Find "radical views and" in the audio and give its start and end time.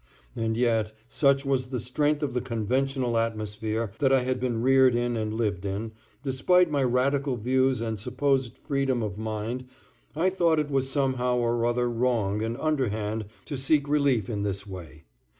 6.83-7.99